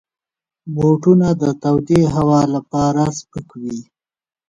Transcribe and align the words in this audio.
بوټونه 0.75 1.27
د 1.41 1.43
تودې 1.61 2.01
هوا 2.15 2.41
لپاره 2.55 3.03
سپک 3.17 3.47
وي. 3.61 3.79